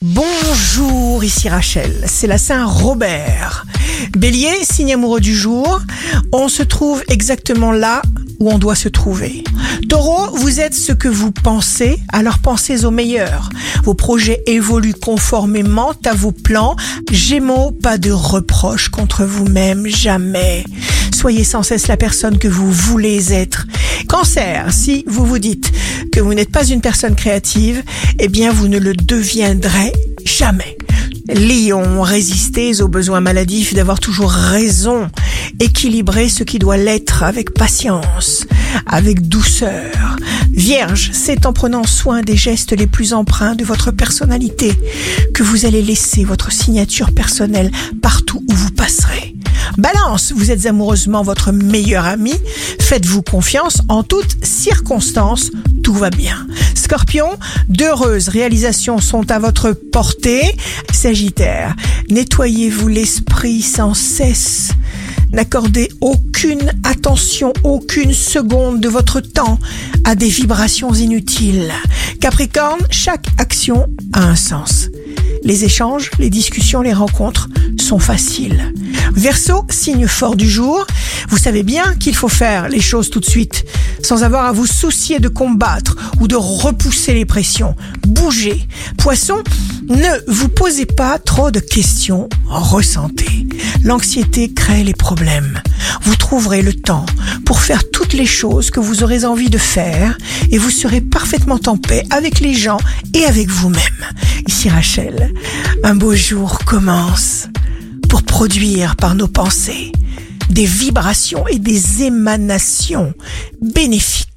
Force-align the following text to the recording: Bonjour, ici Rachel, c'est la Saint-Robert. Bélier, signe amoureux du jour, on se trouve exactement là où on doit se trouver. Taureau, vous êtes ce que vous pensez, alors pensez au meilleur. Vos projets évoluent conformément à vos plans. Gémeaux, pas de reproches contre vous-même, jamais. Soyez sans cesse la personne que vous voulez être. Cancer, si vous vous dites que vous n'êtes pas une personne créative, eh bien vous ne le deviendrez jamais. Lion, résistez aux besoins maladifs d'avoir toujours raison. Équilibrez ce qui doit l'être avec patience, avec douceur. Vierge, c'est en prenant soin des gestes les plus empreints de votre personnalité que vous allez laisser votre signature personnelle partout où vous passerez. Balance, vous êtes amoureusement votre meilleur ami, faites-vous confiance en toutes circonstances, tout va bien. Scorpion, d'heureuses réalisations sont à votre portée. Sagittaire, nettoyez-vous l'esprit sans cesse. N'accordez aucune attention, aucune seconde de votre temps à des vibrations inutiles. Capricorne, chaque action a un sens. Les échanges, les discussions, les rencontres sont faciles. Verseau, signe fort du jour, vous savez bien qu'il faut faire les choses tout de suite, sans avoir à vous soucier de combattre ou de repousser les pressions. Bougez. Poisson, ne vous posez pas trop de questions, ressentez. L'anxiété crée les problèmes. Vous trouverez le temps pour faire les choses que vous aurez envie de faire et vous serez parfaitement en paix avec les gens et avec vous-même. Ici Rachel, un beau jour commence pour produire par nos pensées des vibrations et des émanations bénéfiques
Bonjour, 0.00 1.24
ici 1.24 1.48
Rachel, 1.48 2.04
c'est 2.06 2.28
la 2.28 2.38
Saint-Robert. 2.38 3.66
Bélier, 4.16 4.52
signe 4.62 4.94
amoureux 4.94 5.18
du 5.18 5.34
jour, 5.34 5.80
on 6.30 6.46
se 6.48 6.62
trouve 6.62 7.02
exactement 7.08 7.72
là 7.72 8.02
où 8.38 8.48
on 8.48 8.58
doit 8.58 8.76
se 8.76 8.88
trouver. 8.88 9.42
Taureau, 9.88 10.36
vous 10.36 10.60
êtes 10.60 10.74
ce 10.74 10.92
que 10.92 11.08
vous 11.08 11.32
pensez, 11.32 11.98
alors 12.12 12.38
pensez 12.38 12.84
au 12.84 12.92
meilleur. 12.92 13.50
Vos 13.82 13.94
projets 13.94 14.40
évoluent 14.46 14.94
conformément 14.94 15.92
à 16.04 16.14
vos 16.14 16.30
plans. 16.30 16.76
Gémeaux, 17.10 17.72
pas 17.72 17.98
de 17.98 18.12
reproches 18.12 18.90
contre 18.90 19.24
vous-même, 19.24 19.88
jamais. 19.88 20.64
Soyez 21.18 21.42
sans 21.42 21.64
cesse 21.64 21.88
la 21.88 21.96
personne 21.96 22.38
que 22.38 22.46
vous 22.46 22.70
voulez 22.70 23.32
être. 23.32 23.66
Cancer, 24.06 24.72
si 24.72 25.02
vous 25.08 25.26
vous 25.26 25.40
dites 25.40 25.72
que 26.12 26.20
vous 26.20 26.32
n'êtes 26.32 26.52
pas 26.52 26.64
une 26.64 26.80
personne 26.80 27.16
créative, 27.16 27.82
eh 28.20 28.28
bien 28.28 28.52
vous 28.52 28.68
ne 28.68 28.78
le 28.78 28.94
deviendrez 28.94 29.92
jamais. 30.24 30.78
Lion, 31.26 32.02
résistez 32.02 32.82
aux 32.82 32.86
besoins 32.86 33.20
maladifs 33.20 33.74
d'avoir 33.74 33.98
toujours 33.98 34.30
raison. 34.30 35.10
Équilibrez 35.58 36.28
ce 36.28 36.44
qui 36.44 36.60
doit 36.60 36.76
l'être 36.76 37.24
avec 37.24 37.52
patience, 37.52 38.46
avec 38.86 39.28
douceur. 39.28 40.18
Vierge, 40.52 41.10
c'est 41.12 41.46
en 41.46 41.52
prenant 41.52 41.82
soin 41.82 42.22
des 42.22 42.36
gestes 42.36 42.78
les 42.78 42.86
plus 42.86 43.12
empreints 43.12 43.56
de 43.56 43.64
votre 43.64 43.90
personnalité 43.90 44.72
que 45.34 45.42
vous 45.42 45.66
allez 45.66 45.82
laisser 45.82 46.22
votre 46.22 46.52
signature 46.52 47.10
personnelle 47.10 47.72
partout 48.00 48.44
où 48.48 48.54
vous 48.54 48.70
passerez. 48.70 49.27
Balance, 49.78 50.32
vous 50.34 50.50
êtes 50.50 50.66
amoureusement 50.66 51.22
votre 51.22 51.52
meilleur 51.52 52.04
ami, 52.04 52.34
faites-vous 52.80 53.22
confiance 53.22 53.78
en 53.88 54.02
toutes 54.02 54.44
circonstances, 54.44 55.52
tout 55.84 55.94
va 55.94 56.10
bien. 56.10 56.48
Scorpion, 56.74 57.38
d'heureuses 57.68 58.28
réalisations 58.28 58.98
sont 58.98 59.30
à 59.30 59.38
votre 59.38 59.70
portée. 59.70 60.56
Sagittaire, 60.92 61.76
nettoyez-vous 62.10 62.88
l'esprit 62.88 63.62
sans 63.62 63.94
cesse. 63.94 64.70
N'accordez 65.32 65.90
aucune 66.00 66.72
attention, 66.82 67.52
aucune 67.62 68.12
seconde 68.12 68.80
de 68.80 68.88
votre 68.88 69.20
temps 69.20 69.60
à 70.04 70.16
des 70.16 70.28
vibrations 70.28 70.92
inutiles. 70.92 71.72
Capricorne, 72.20 72.80
chaque 72.90 73.26
action 73.38 73.86
a 74.12 74.24
un 74.24 74.36
sens. 74.36 74.87
Les 75.42 75.64
échanges, 75.64 76.10
les 76.18 76.30
discussions, 76.30 76.82
les 76.82 76.92
rencontres 76.92 77.48
sont 77.80 77.98
faciles. 77.98 78.72
Verseau, 79.12 79.64
signe 79.70 80.06
fort 80.06 80.36
du 80.36 80.48
jour, 80.48 80.86
vous 81.28 81.38
savez 81.38 81.62
bien 81.62 81.94
qu'il 81.94 82.14
faut 82.14 82.28
faire 82.28 82.68
les 82.68 82.80
choses 82.80 83.10
tout 83.10 83.20
de 83.20 83.28
suite, 83.28 83.64
sans 84.02 84.22
avoir 84.22 84.46
à 84.46 84.52
vous 84.52 84.66
soucier 84.66 85.18
de 85.18 85.28
combattre 85.28 85.96
ou 86.20 86.28
de 86.28 86.36
repousser 86.36 87.14
les 87.14 87.24
pressions. 87.24 87.74
Bougez. 88.06 88.66
Poisson, 88.96 89.42
ne 89.88 90.32
vous 90.32 90.48
posez 90.48 90.86
pas 90.86 91.18
trop 91.18 91.50
de 91.50 91.60
questions, 91.60 92.28
ressentez. 92.46 93.46
L'anxiété 93.84 94.52
crée 94.52 94.84
les 94.84 94.94
problèmes. 94.94 95.60
Vous 96.02 96.16
trouverez 96.16 96.62
le 96.62 96.74
temps 96.74 97.06
pour 97.44 97.60
faire 97.60 97.88
les 98.12 98.26
choses 98.26 98.70
que 98.70 98.80
vous 98.80 99.02
aurez 99.02 99.24
envie 99.24 99.50
de 99.50 99.58
faire 99.58 100.16
et 100.50 100.58
vous 100.58 100.70
serez 100.70 101.00
parfaitement 101.00 101.60
en 101.66 101.76
paix 101.76 102.04
avec 102.10 102.40
les 102.40 102.54
gens 102.54 102.78
et 103.14 103.24
avec 103.24 103.48
vous-même. 103.48 103.82
Ici 104.46 104.68
Rachel, 104.68 105.34
un 105.82 105.94
beau 105.94 106.14
jour 106.14 106.60
commence 106.64 107.48
pour 108.08 108.22
produire 108.22 108.96
par 108.96 109.14
nos 109.14 109.28
pensées 109.28 109.92
des 110.50 110.66
vibrations 110.66 111.46
et 111.48 111.58
des 111.58 112.04
émanations 112.04 113.12
bénéfiques 113.60 114.27